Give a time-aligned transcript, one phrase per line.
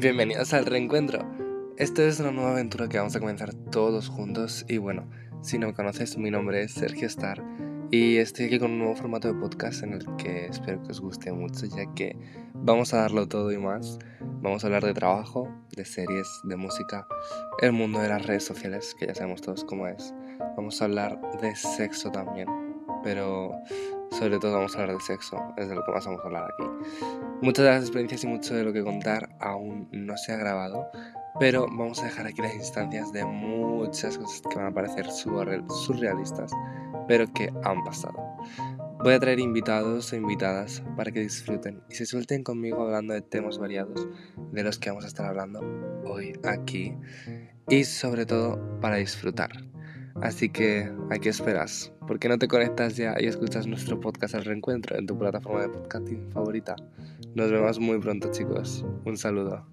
[0.00, 1.28] Bienvenidos al reencuentro.
[1.76, 5.10] Esta es una nueva aventura que vamos a comenzar todos juntos y bueno,
[5.42, 7.42] si no me conoces, mi nombre es Sergio Star
[7.90, 11.00] y estoy aquí con un nuevo formato de podcast en el que espero que os
[11.00, 12.16] guste mucho ya que
[12.54, 13.98] vamos a darlo todo y más.
[14.40, 17.04] Vamos a hablar de trabajo, de series, de música,
[17.60, 20.14] el mundo de las redes sociales, que ya sabemos todos cómo es.
[20.56, 22.46] Vamos a hablar de sexo también,
[23.02, 23.50] pero
[24.18, 26.44] sobre todo vamos a hablar de sexo, es de lo que más vamos a hablar
[26.52, 26.68] aquí.
[27.40, 30.90] Muchas de las experiencias y mucho de lo que contar aún no se ha grabado,
[31.38, 36.50] pero vamos a dejar aquí las instancias de muchas cosas que van a parecer surrealistas,
[37.06, 38.18] pero que han pasado.
[39.04, 43.22] Voy a traer invitados o invitadas para que disfruten y se suelten conmigo hablando de
[43.22, 44.08] temas variados
[44.50, 45.60] de los que vamos a estar hablando
[46.04, 46.96] hoy aquí
[47.68, 49.50] y sobre todo para disfrutar.
[50.20, 51.92] Así que, ¿a qué esperas?
[52.08, 55.60] ¿Por qué no te conectas ya y escuchas nuestro podcast al reencuentro en tu plataforma
[55.60, 56.74] de podcasting favorita?
[57.34, 58.82] Nos vemos muy pronto chicos.
[59.04, 59.66] Un saludo.